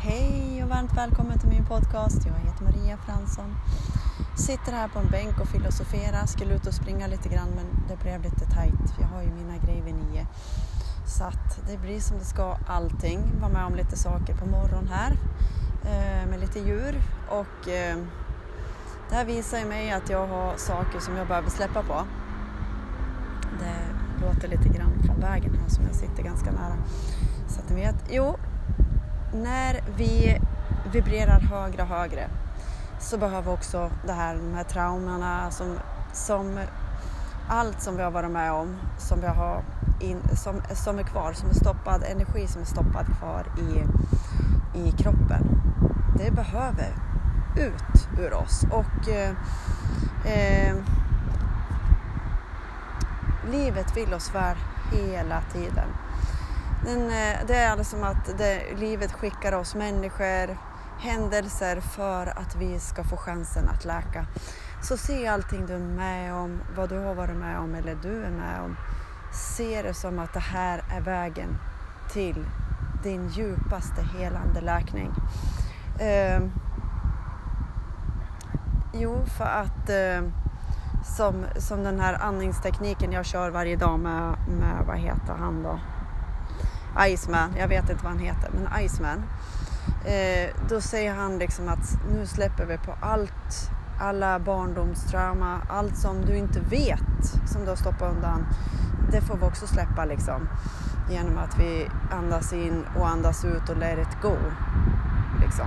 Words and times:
Hej 0.00 0.62
och 0.62 0.68
varmt 0.68 0.96
välkommen 0.96 1.38
till 1.38 1.48
min 1.48 1.66
podcast. 1.66 2.26
Jag 2.26 2.34
heter 2.34 2.64
Maria 2.64 2.96
Fransson. 2.96 3.54
Sitter 4.36 4.72
här 4.72 4.88
på 4.88 4.98
en 4.98 5.10
bänk 5.10 5.40
och 5.40 5.48
filosoferar. 5.48 6.26
Skulle 6.26 6.54
ut 6.54 6.66
och 6.66 6.74
springa 6.74 7.06
lite 7.06 7.28
grann 7.28 7.48
men 7.48 7.66
det 7.88 8.02
blev 8.02 8.22
lite 8.22 8.46
tajt. 8.54 8.94
Jag 9.00 9.06
har 9.06 9.22
ju 9.22 9.28
mina 9.28 9.56
grejer 9.56 9.82
vid 9.82 9.94
nio. 9.94 10.26
Så 11.06 11.24
att 11.24 11.68
det 11.68 11.78
blir 11.78 12.00
som 12.00 12.18
det 12.18 12.24
ska 12.24 12.56
allting. 12.66 13.20
Var 13.40 13.48
med 13.48 13.64
om 13.64 13.74
lite 13.74 13.96
saker 13.96 14.34
på 14.36 14.46
morgonen 14.46 14.88
här 14.88 15.12
eh, 15.84 16.28
med 16.30 16.40
lite 16.40 16.58
djur 16.58 17.00
och 17.28 17.68
eh, 17.68 17.96
det 19.08 19.14
här 19.14 19.24
visar 19.24 19.58
ju 19.58 19.64
mig 19.64 19.90
att 19.90 20.10
jag 20.10 20.26
har 20.26 20.56
saker 20.56 21.00
som 21.00 21.16
jag 21.16 21.28
behöver 21.28 21.50
släppa 21.50 21.82
på. 21.82 22.04
Det 23.60 24.26
låter 24.26 24.48
lite 24.48 24.68
grann 24.68 25.02
från 25.06 25.20
vägen 25.20 25.58
här 25.62 25.68
som 25.68 25.84
jag 25.84 25.94
sitter 25.94 26.22
ganska 26.22 26.50
nära. 26.50 26.76
Så 27.48 27.60
att 27.60 27.70
ni 27.70 27.76
vet. 27.76 28.04
Jo, 28.10 28.36
när 29.32 29.80
vi 29.96 30.40
vibrerar 30.92 31.40
högre 31.40 31.82
och 31.82 31.88
högre 31.88 32.28
så 33.00 33.18
behöver 33.18 33.52
också 33.52 33.90
det 34.06 34.12
här, 34.12 34.34
de 34.34 34.54
här 34.54 34.64
traumorna 34.64 35.50
som, 35.50 35.78
som 36.12 36.60
allt 37.48 37.82
som 37.82 37.96
vi 37.96 38.02
har 38.02 38.10
varit 38.10 38.30
med 38.30 38.52
om, 38.52 38.76
som, 38.98 39.20
vi 39.20 39.26
har 39.26 39.62
in, 40.00 40.20
som, 40.36 40.62
som 40.74 40.98
är 40.98 41.02
kvar, 41.02 41.32
som 41.32 41.48
är 41.50 41.54
stoppad, 41.54 42.04
energi 42.04 42.46
som 42.46 42.62
är 42.62 42.66
stoppad 42.66 43.06
kvar 43.18 43.46
i, 43.58 43.84
i 44.78 44.92
kroppen. 44.92 45.60
Det 46.16 46.30
behöver 46.30 46.92
ut 47.56 48.08
ur 48.18 48.34
oss 48.34 48.64
och 48.70 49.08
eh, 49.08 49.30
eh, 50.24 50.76
livet 53.50 53.96
vill 53.96 54.14
oss 54.14 54.34
väl 54.34 54.56
hela 54.92 55.42
tiden. 55.52 55.88
Den, 56.84 57.10
eh, 57.10 57.46
det 57.46 57.54
är 57.54 57.70
alltså 57.70 57.96
som 57.96 58.04
att 58.04 58.38
det, 58.38 58.62
livet 58.76 59.12
skickar 59.12 59.52
oss 59.52 59.74
människor, 59.74 60.58
händelser 60.98 61.80
för 61.80 62.26
att 62.26 62.56
vi 62.56 62.78
ska 62.78 63.04
få 63.04 63.16
chansen 63.16 63.68
att 63.68 63.84
läka. 63.84 64.26
Så 64.82 64.96
se 64.96 65.26
allting 65.26 65.66
du 65.66 65.74
är 65.74 65.78
med 65.78 66.34
om, 66.34 66.60
vad 66.76 66.88
du 66.88 66.98
har 66.98 67.14
varit 67.14 67.36
med 67.36 67.58
om 67.58 67.74
eller 67.74 67.94
du 68.02 68.24
är 68.24 68.30
med 68.30 68.60
om. 68.60 68.76
Se 69.32 69.82
det 69.82 69.94
som 69.94 70.18
att 70.18 70.34
det 70.34 70.40
här 70.40 70.82
är 70.96 71.00
vägen 71.00 71.58
till 72.12 72.46
din 73.02 73.28
djupaste 73.28 74.02
helande 74.02 74.60
läkning. 74.60 75.10
Eh, 76.00 76.42
jo, 78.94 79.24
för 79.38 79.44
att 79.44 79.90
eh, 79.90 80.30
som, 81.16 81.44
som 81.56 81.84
den 81.84 82.00
här 82.00 82.14
andningstekniken 82.14 83.12
jag 83.12 83.26
kör 83.26 83.50
varje 83.50 83.76
dag 83.76 83.98
med, 84.00 84.36
med 84.48 84.86
vad 84.86 84.98
heter 84.98 85.34
han 85.38 85.62
då? 85.62 85.80
Iceman, 87.00 87.54
jag 87.58 87.68
vet 87.68 87.90
inte 87.90 88.04
vad 88.04 88.12
han 88.12 88.22
heter, 88.22 88.50
men 88.54 88.84
Iceman. 88.84 89.22
Eh, 90.04 90.50
då 90.68 90.80
säger 90.80 91.14
han 91.14 91.38
liksom 91.38 91.68
att 91.68 92.12
nu 92.12 92.26
släpper 92.26 92.66
vi 92.66 92.78
på 92.78 92.94
allt, 93.00 93.70
alla 94.00 94.38
barndomstrauma, 94.38 95.60
allt 95.68 95.96
som 95.96 96.20
du 96.20 96.36
inte 96.36 96.60
vet 96.60 97.24
som 97.46 97.62
du 97.64 97.68
har 97.68 97.76
stoppat 97.76 98.12
undan. 98.12 98.46
Det 99.12 99.20
får 99.20 99.36
vi 99.36 99.42
också 99.42 99.66
släppa 99.66 100.04
liksom 100.04 100.48
genom 101.10 101.38
att 101.38 101.58
vi 101.58 101.90
andas 102.10 102.52
in 102.52 102.84
och 102.98 103.08
andas 103.08 103.44
ut 103.44 103.68
och 103.68 103.76
let 103.76 103.98
it 103.98 104.22
go. 104.22 104.36
Liksom. 105.40 105.66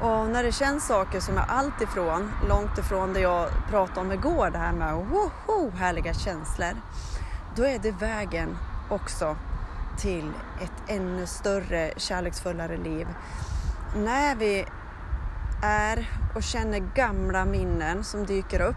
Och 0.00 0.30
när 0.30 0.42
det 0.42 0.52
känns 0.52 0.86
saker 0.86 1.20
som 1.20 1.38
är 1.38 1.44
allt 1.48 1.80
ifrån, 1.82 2.30
långt 2.48 2.78
ifrån 2.78 3.12
det 3.12 3.20
jag 3.20 3.48
pratade 3.70 4.00
om 4.00 4.12
igår, 4.12 4.50
det 4.50 4.58
här 4.58 4.72
med 4.72 4.94
woho, 4.94 5.70
härliga 5.76 6.14
känslor. 6.14 6.74
Då 7.56 7.66
är 7.66 7.78
det 7.78 7.90
vägen 7.90 8.56
också 8.88 9.36
till 9.98 10.32
ett 10.62 10.82
ännu 10.86 11.26
större 11.26 11.92
kärleksfullare 11.96 12.76
liv. 12.76 13.06
När 13.96 14.36
vi 14.36 14.66
är 15.62 16.10
och 16.34 16.42
känner 16.42 16.78
gamla 16.78 17.44
minnen 17.44 18.04
som 18.04 18.26
dyker 18.26 18.60
upp 18.60 18.76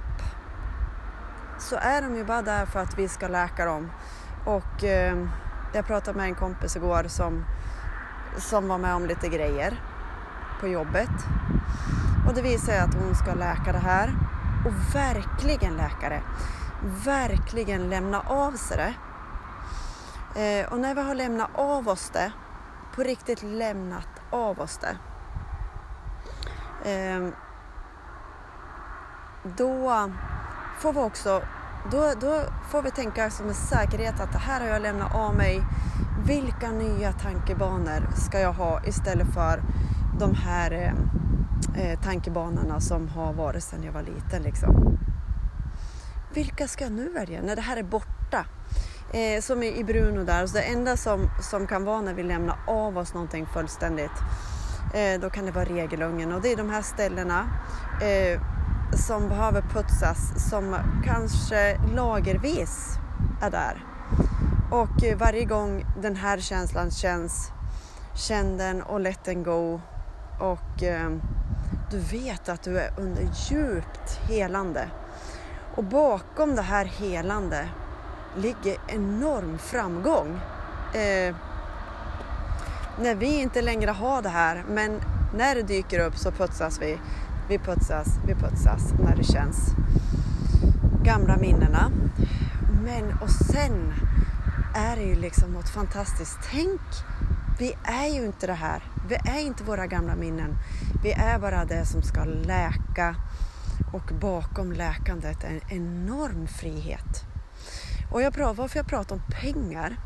så 1.60 1.76
är 1.76 2.02
de 2.02 2.16
ju 2.16 2.24
bara 2.24 2.42
där 2.42 2.66
för 2.66 2.80
att 2.80 2.98
vi 2.98 3.08
ska 3.08 3.28
läka 3.28 3.66
dem. 3.66 3.92
Och 4.46 4.84
eh, 4.84 5.28
jag 5.74 5.88
pratade 5.88 6.18
med 6.18 6.28
en 6.28 6.36
kompis 6.36 6.76
igår 6.76 7.04
som, 7.08 7.46
som 8.38 8.68
var 8.68 8.78
med 8.78 8.96
om 8.96 9.06
lite 9.06 9.28
grejer 9.28 9.82
på 10.60 10.68
jobbet. 10.68 11.10
Och 12.28 12.34
det 12.34 12.42
visar 12.42 12.66
sig 12.66 12.80
att 12.80 12.94
hon 12.94 13.16
ska 13.16 13.34
läka 13.34 13.72
det 13.72 13.80
här 13.80 14.14
och 14.66 14.96
verkligen 14.96 15.78
läka 15.78 16.10
det. 16.10 16.22
Verkligen 17.06 17.90
lämna 17.90 18.20
av 18.20 18.52
sig 18.52 18.78
det 18.78 18.94
Eh, 20.38 20.72
och 20.72 20.80
när 20.80 20.96
vi 20.96 21.02
har 21.02 21.16
lämnat 21.16 21.50
av 21.54 21.88
oss 21.88 22.10
det, 22.10 22.32
på 22.96 23.04
riktigt 23.04 23.44
lämnat 23.44 24.08
av 24.32 24.60
oss 24.60 24.80
det, 24.82 24.98
eh, 26.92 27.30
då 29.44 30.12
får 30.80 30.94
vi 30.94 31.00
också 31.00 31.42
då, 31.92 32.14
då 32.22 32.42
får 32.70 32.82
vi 32.82 32.92
tänka 32.92 33.30
som 33.30 33.48
en 33.48 33.54
säkerhet 33.54 34.20
att 34.20 34.32
det 34.32 34.38
här 34.38 34.62
har 34.62 34.68
jag 34.68 34.82
lämnat 34.82 35.16
av 35.16 35.36
mig. 35.36 35.62
Vilka 36.26 36.72
nya 36.72 37.12
tankebanor 37.12 38.10
ska 38.16 38.40
jag 38.40 38.54
ha 38.54 38.82
istället 38.86 39.28
för 39.34 39.62
de 40.20 40.36
här 40.36 40.72
eh, 40.72 41.84
eh 41.84 42.00
tankebanorna 42.00 42.80
som 42.80 43.08
har 43.08 43.34
varit 43.34 43.64
sedan 43.64 43.84
jag 43.84 43.92
var 43.92 44.02
liten? 44.02 44.44
Liksom. 44.44 44.98
Vilka 46.34 46.68
ska 46.68 46.84
jag 46.84 46.94
nu 46.94 47.10
välja 47.10 47.42
när 47.42 47.56
det 47.56 47.62
här 47.62 47.78
är 47.78 47.84
borta? 47.84 48.46
Eh, 49.12 49.42
som 49.42 49.64
i 49.64 49.84
Bruno 49.84 50.24
där, 50.24 50.48
så 50.48 50.54
det 50.54 50.62
enda 50.62 50.98
som, 50.98 51.30
som 51.42 51.68
kan 51.68 51.86
vara 51.86 52.02
när 52.02 52.14
vi 52.14 52.24
lämnar 52.24 52.60
av 52.68 52.98
oss 52.98 53.14
någonting 53.14 53.46
fullständigt, 53.46 54.12
eh, 54.94 55.22
då 55.22 55.30
kan 55.30 55.46
det 55.46 55.52
vara 55.52 55.66
regelungen 55.66 56.32
och 56.32 56.42
det 56.42 56.52
är 56.52 56.58
de 56.58 56.70
här 56.70 56.82
ställena 56.82 57.50
eh, 58.02 58.42
som 59.08 59.30
behöver 59.30 59.62
putsas, 59.62 60.50
som 60.50 60.76
kanske 61.06 61.80
lagervis 61.96 62.98
är 63.42 63.52
där. 63.52 63.86
Och 64.72 65.04
eh, 65.04 65.18
varje 65.18 65.46
gång 65.46 65.86
den 66.02 66.16
här 66.16 66.38
känslan 66.38 66.92
känns, 66.92 67.52
känn 68.16 68.58
den 68.58 68.82
och 68.82 69.00
let 69.00 69.24
den 69.24 69.44
go. 69.44 69.82
Och 70.40 70.84
eh, 70.84 71.10
du 71.92 72.00
vet 72.00 72.50
att 72.50 72.64
du 72.64 72.80
är 72.80 72.94
under 72.98 73.24
djupt 73.50 74.20
helande. 74.30 74.90
Och 75.76 75.84
bakom 75.84 76.56
det 76.56 76.62
här 76.62 76.86
helande 76.86 77.68
ligger 78.38 78.78
enorm 78.88 79.58
framgång. 79.58 80.40
Eh, 80.94 81.36
när 83.02 83.16
vi 83.16 83.42
inte 83.42 83.62
längre 83.62 83.92
har 83.92 84.22
det 84.22 84.30
här, 84.30 84.64
men 84.70 85.02
när 85.36 85.56
det 85.56 85.62
dyker 85.62 86.00
upp 86.00 86.18
så 86.18 86.32
putsas 86.32 86.82
vi. 86.82 86.98
Vi 87.50 87.58
putsas, 87.58 88.08
vi 88.28 88.34
putsas 88.34 88.94
när 89.00 89.16
det 89.16 89.24
känns. 89.24 89.58
Gamla 91.04 91.38
minnena. 91.38 91.92
Men 92.84 93.18
och 93.22 93.30
sen 93.30 93.94
är 94.76 94.96
det 94.96 95.04
ju 95.04 95.16
liksom 95.16 95.52
något 95.52 95.70
fantastiskt. 95.70 96.38
Tänk, 96.52 96.82
vi 97.60 97.74
är 97.84 98.08
ju 98.08 98.26
inte 98.26 98.48
det 98.48 98.54
här. 98.54 98.84
Vi 99.10 99.16
är 99.16 99.40
inte 99.40 99.64
våra 99.64 99.88
gamla 99.88 100.16
minnen. 100.16 100.56
Vi 101.04 101.12
är 101.12 101.40
bara 101.40 101.66
det 101.66 101.86
som 101.86 102.02
ska 102.02 102.24
läka 102.24 103.16
och 103.94 104.12
bakom 104.22 104.72
läkandet 104.72 105.44
är 105.44 105.50
en 105.50 105.62
enorm 105.70 106.48
frihet. 106.48 107.27
Och 108.12 108.22
jag 108.22 108.34
pratar, 108.34 108.54
varför 108.54 108.80
jag 108.80 108.88
pratar 108.88 109.16
om 109.16 109.22
pengar, 109.42 109.98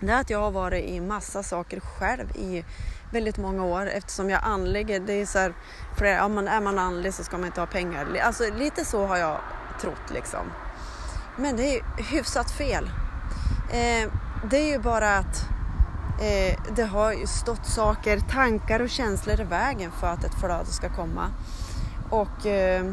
det 0.00 0.12
är 0.12 0.20
att 0.20 0.30
jag 0.30 0.40
har 0.40 0.50
varit 0.50 0.84
i 0.84 1.00
massa 1.00 1.42
saker 1.42 1.80
själv 1.80 2.36
i 2.36 2.64
väldigt 3.12 3.38
många 3.38 3.64
år 3.64 3.86
eftersom 3.86 4.30
jag 4.30 4.40
anlägger, 4.44 5.00
det 5.00 5.12
är 5.12 5.26
så 5.26 5.38
här, 5.38 5.54
för 5.98 6.04
ja, 6.04 6.28
man, 6.28 6.48
är 6.48 6.60
man 6.60 6.78
andlig 6.78 7.14
så 7.14 7.24
ska 7.24 7.38
man 7.38 7.46
inte 7.46 7.60
ha 7.60 7.66
pengar. 7.66 8.20
Alltså 8.22 8.44
lite 8.58 8.84
så 8.84 9.06
har 9.06 9.16
jag 9.16 9.40
trott 9.80 10.10
liksom. 10.14 10.46
Men 11.36 11.56
det 11.56 11.76
är 11.76 11.82
hyfsat 12.02 12.50
fel. 12.50 12.90
Eh, 13.72 14.12
det 14.50 14.56
är 14.56 14.68
ju 14.72 14.78
bara 14.78 15.16
att 15.16 15.44
eh, 16.20 16.58
det 16.74 16.84
har 16.84 17.12
ju 17.12 17.26
stått 17.26 17.66
saker, 17.66 18.20
tankar 18.20 18.80
och 18.80 18.90
känslor 18.90 19.40
i 19.40 19.44
vägen 19.44 19.90
för 19.90 20.06
att 20.06 20.24
ett 20.24 20.34
flöde 20.34 20.66
ska 20.66 20.88
komma. 20.88 21.30
Och 22.10 22.46
eh, 22.46 22.84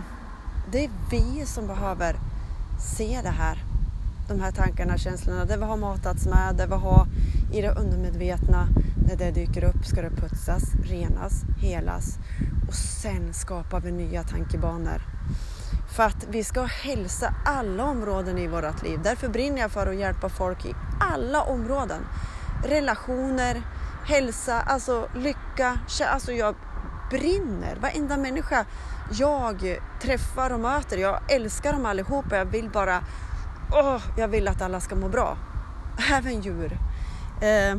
det 0.72 0.86
är 0.86 0.90
vi 1.12 1.46
som 1.46 1.68
behöver 1.68 2.16
se 2.98 3.20
det 3.24 3.30
här 3.30 3.67
de 4.28 4.40
här 4.40 4.52
tankarna, 4.52 4.98
känslorna, 4.98 5.46
det 5.46 5.58
vi 5.58 5.64
har 5.64 5.78
matats 5.78 6.26
med, 6.26 6.56
det 6.56 6.68
vi 6.68 6.76
har 6.76 7.08
i 7.54 7.62
det 7.62 7.72
undermedvetna. 7.72 8.68
När 9.08 9.16
det 9.16 9.32
dyker 9.32 9.64
upp 9.64 9.86
ska 9.86 10.02
det 10.02 10.10
putsas, 10.10 10.64
renas, 10.84 11.44
helas 11.58 12.18
och 12.68 12.74
sen 12.74 13.34
skapar 13.34 13.80
vi 13.80 13.92
nya 13.92 14.24
tankebanor. 14.24 15.02
För 15.96 16.04
att 16.04 16.28
vi 16.30 16.44
ska 16.44 16.64
hälsa 16.64 17.34
alla 17.46 17.84
områden 17.84 18.38
i 18.38 18.48
vårt 18.48 18.84
liv. 18.84 19.00
Därför 19.04 19.30
brinner 19.30 19.62
jag 19.62 19.72
för 19.72 19.88
att 19.88 19.96
hjälpa 19.96 20.30
folk 20.30 20.66
i 20.66 20.74
alla 21.00 21.44
områden. 21.44 22.02
Relationer, 22.66 23.62
hälsa, 24.06 24.62
alltså 24.62 25.10
lycka. 25.16 25.80
Alltså 26.14 26.32
jag 26.32 26.56
brinner. 27.10 27.76
Varenda 27.82 28.18
människa 28.18 28.66
jag 29.12 29.80
träffar 30.02 30.54
och 30.54 30.60
möter, 30.60 30.98
jag 30.98 31.20
älskar 31.32 31.74
dem 31.74 31.86
allihopa. 31.86 32.38
Jag 32.38 32.46
vill 32.46 32.70
bara 32.70 33.02
oh, 33.72 34.02
jag 34.18 34.28
vill 34.28 34.48
att 34.48 34.62
alla 34.62 34.80
ska 34.80 34.96
må 34.96 35.10
bra. 35.10 35.38
Även 36.14 36.42
djur. 36.42 36.80
Eh, 37.42 37.78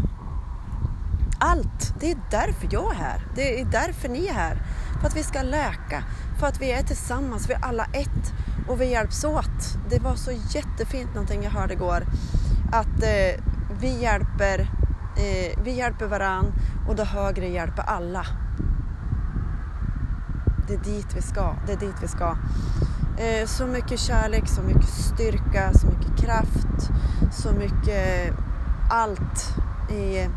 allt. 1.39 1.95
Det 2.01 2.11
är 2.11 2.19
därför 2.31 2.69
jag 2.71 2.93
är 2.93 2.97
här. 2.97 3.27
Det 3.35 3.61
är 3.61 3.65
därför 3.65 4.09
ni 4.09 4.27
är 4.27 4.35
här. 4.35 4.63
För 5.01 5.07
att 5.07 5.17
vi 5.17 5.23
ska 5.23 5.43
läka. 5.43 6.05
För 6.41 6.47
att 6.47 6.61
vi 6.61 6.73
är 6.73 6.83
tillsammans, 6.83 7.51
vi 7.51 7.55
är 7.55 7.65
alla 7.65 7.85
ett 7.85 8.33
och 8.69 8.81
vi 8.81 8.91
hjälps 8.91 9.25
åt. 9.25 9.79
Det 9.91 9.99
var 9.99 10.15
så 10.15 10.33
jättefint 10.33 11.15
någonting 11.15 11.43
jag 11.43 11.51
hörde 11.51 11.73
igår. 11.73 12.07
Att 12.73 13.03
eh, 13.03 13.43
vi 13.81 14.03
hjälper 14.03 14.61
eh, 15.17 15.63
vi 15.65 15.71
hjälper 15.71 16.07
varann 16.07 16.53
och 16.89 16.97
det 16.97 17.05
högre 17.05 17.49
hjälper 17.49 17.83
alla. 17.83 18.27
Det 20.69 20.75
är 20.75 20.79
dit 20.79 21.17
vi 21.17 21.23
ska. 21.23 21.55
Det 21.67 21.73
är 21.73 21.77
dit 21.77 21.97
vi 22.03 22.09
ska. 22.09 22.37
Eh, 23.21 23.47
så 23.47 23.67
mycket 23.67 24.01
kärlek, 24.01 24.49
så 24.49 24.63
mycket 24.63 24.89
styrka, 24.89 25.73
så 25.73 25.87
mycket 25.87 26.17
kraft, 26.25 26.91
så 27.33 27.53
mycket 27.53 28.35
allt 28.91 29.55
i 29.91 30.29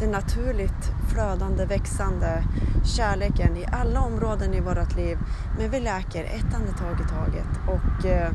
den 0.00 0.10
naturligt 0.10 0.92
flödande, 1.08 1.64
växande 1.64 2.44
kärleken 2.84 3.56
i 3.56 3.66
alla 3.72 4.00
områden 4.00 4.54
i 4.54 4.60
vårt 4.60 4.96
liv. 4.96 5.18
Men 5.58 5.70
vi 5.70 5.80
läker 5.80 6.24
ett 6.24 6.54
andetag 6.54 7.00
i 7.00 7.08
taget 7.08 7.60
och 7.66 8.06
eh, 8.06 8.30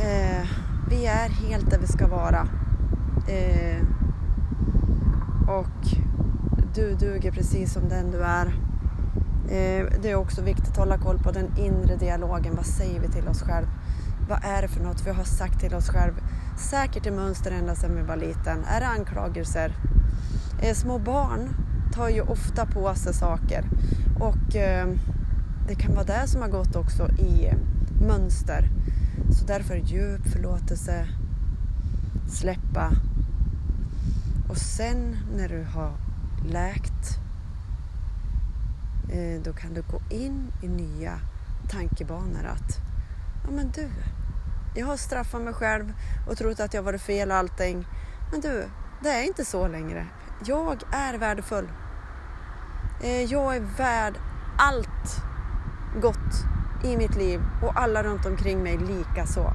eh, 0.00 0.46
vi 0.90 1.06
är 1.06 1.28
helt 1.28 1.70
där 1.70 1.78
vi 1.78 1.86
ska 1.86 2.06
vara. 2.06 2.48
Eh, 3.28 3.82
och 5.48 5.88
du 6.74 6.94
duger 6.94 7.32
precis 7.32 7.72
som 7.72 7.88
den 7.88 8.10
du 8.10 8.18
är. 8.18 8.54
Eh, 9.48 9.86
det 10.02 10.10
är 10.10 10.14
också 10.14 10.42
viktigt 10.42 10.68
att 10.68 10.76
hålla 10.76 10.98
koll 10.98 11.18
på 11.18 11.30
den 11.30 11.58
inre 11.58 11.96
dialogen. 11.96 12.56
Vad 12.56 12.66
säger 12.66 13.00
vi 13.00 13.08
till 13.08 13.28
oss 13.28 13.42
själva? 13.42 13.70
Vad 14.28 14.44
är 14.44 14.62
det 14.62 14.68
för 14.68 14.82
något 14.82 15.06
vi 15.06 15.10
har 15.10 15.24
sagt 15.24 15.60
till 15.60 15.74
oss 15.74 15.88
själva? 15.88 16.18
Säkert 16.58 17.06
i 17.06 17.10
mönster 17.10 17.50
ända 17.50 17.74
sedan 17.74 17.96
vi 17.96 18.02
var 18.02 18.16
liten. 18.16 18.64
Är 18.64 18.80
det 18.80 18.86
anklagelser? 18.86 19.72
Eh, 20.62 20.74
små 20.74 20.98
barn 20.98 21.48
tar 21.92 22.08
ju 22.08 22.20
ofta 22.20 22.66
på 22.66 22.94
sig 22.94 23.14
saker 23.14 23.64
och 24.20 24.56
eh, 24.56 24.88
det 25.68 25.74
kan 25.74 25.94
vara 25.94 26.04
det 26.04 26.26
som 26.26 26.42
har 26.42 26.48
gått 26.48 26.76
också 26.76 27.08
i 27.08 27.50
mönster. 28.06 28.68
Så 29.30 29.46
därför 29.46 29.76
djup 29.76 30.28
förlåtelse, 30.28 31.06
släppa 32.28 32.90
och 34.48 34.56
sen 34.56 35.16
när 35.36 35.48
du 35.48 35.66
har 35.74 35.92
läkt 36.52 37.25
Eh, 39.08 39.42
då 39.42 39.52
kan 39.52 39.74
du 39.74 39.82
gå 39.82 40.00
in 40.10 40.52
i 40.62 40.68
nya 40.68 41.20
tankebanor 41.68 42.44
att 42.44 42.80
ja 43.44 43.50
men 43.50 43.70
du, 43.70 43.90
jag 44.74 44.86
har 44.86 44.96
straffat 44.96 45.42
mig 45.42 45.52
själv 45.52 45.92
och 46.28 46.36
trott 46.36 46.60
att 46.60 46.74
jag 46.74 46.82
varit 46.82 47.02
fel 47.02 47.30
allting. 47.30 47.86
Men 48.30 48.40
du, 48.40 48.64
det 49.02 49.08
är 49.08 49.22
inte 49.22 49.44
så 49.44 49.68
längre. 49.68 50.06
Jag 50.44 50.82
är 50.92 51.18
värdefull. 51.18 51.68
Eh, 53.02 53.22
jag 53.22 53.56
är 53.56 53.60
värd 53.60 54.14
allt 54.58 55.22
gott 56.02 56.44
i 56.84 56.96
mitt 56.96 57.16
liv 57.16 57.42
och 57.62 57.80
alla 57.80 58.02
runt 58.02 58.26
omkring 58.26 58.62
mig 58.62 58.78
lika 58.78 59.26
så. 59.26 59.52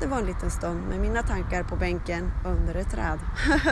Det 0.00 0.06
var 0.06 0.18
en 0.18 0.26
liten 0.26 0.50
stund 0.50 0.88
med 0.88 1.00
mina 1.00 1.22
tankar 1.22 1.62
på 1.62 1.76
bänken 1.76 2.32
under 2.44 2.74
ett 2.74 2.90
träd. 2.90 3.18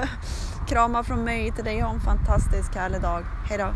Kramar 0.68 1.02
från 1.02 1.24
mig 1.24 1.52
till 1.52 1.64
dig 1.64 1.84
och 1.84 1.90
en 1.90 2.00
fantastisk 2.00 2.74
härlig 2.74 3.02
dag. 3.02 3.24
Hejdå! 3.44 3.74